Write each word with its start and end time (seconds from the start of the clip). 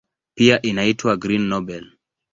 Pia 0.35 0.61
inaitwa 0.61 1.17
"Green 1.17 1.41
Nobel". 1.41 1.91